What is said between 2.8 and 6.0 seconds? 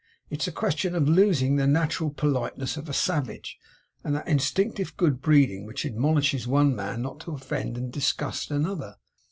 a savage, and that instinctive good breeding which